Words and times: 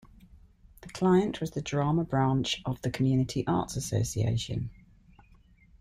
The 0.81 0.89
client 0.89 1.39
was 1.39 1.51
the 1.51 1.61
Drama 1.61 2.03
Branch 2.03 2.59
of 2.65 2.81
the 2.81 2.89
Community 2.89 3.45
Arts 3.45 3.75
Association. 3.75 4.71